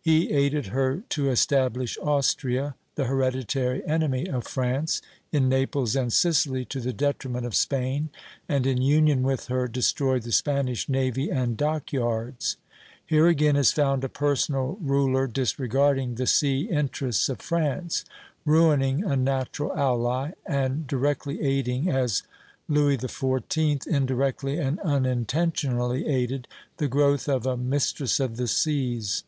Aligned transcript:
He 0.00 0.32
aided 0.32 0.66
her 0.74 1.04
to 1.10 1.30
establish 1.30 1.96
Austria, 2.02 2.74
the 2.96 3.04
hereditary 3.04 3.86
enemy 3.86 4.26
of 4.28 4.42
France, 4.44 5.00
in 5.30 5.48
Naples 5.48 5.94
and 5.94 6.12
Sicily 6.12 6.64
to 6.64 6.80
the 6.80 6.92
detriment 6.92 7.46
of 7.46 7.54
Spain, 7.54 8.10
and 8.48 8.66
in 8.66 8.82
union 8.82 9.22
with 9.22 9.46
her 9.46 9.68
destroyed 9.68 10.24
the 10.24 10.32
Spanish 10.32 10.88
navy 10.88 11.30
and 11.30 11.56
dock 11.56 11.92
yards. 11.92 12.56
Here 13.06 13.28
again 13.28 13.54
is 13.54 13.70
found 13.70 14.02
a 14.02 14.08
personal 14.08 14.78
ruler 14.80 15.28
disregarding 15.28 16.16
the 16.16 16.26
sea 16.26 16.62
interests 16.62 17.28
of 17.28 17.40
France, 17.40 18.04
ruining 18.44 19.04
a 19.04 19.14
natural 19.14 19.72
ally, 19.76 20.32
and 20.44 20.88
directly 20.88 21.40
aiding, 21.40 21.88
as 21.88 22.24
Louis 22.66 22.98
XIV. 22.98 23.86
indirectly 23.86 24.58
and 24.58 24.80
unintentionally 24.80 26.04
aided, 26.08 26.48
the 26.78 26.88
growth 26.88 27.28
of 27.28 27.46
a 27.46 27.56
mistress 27.56 28.18
of 28.18 28.36
the 28.38 28.48
seas. 28.48 29.22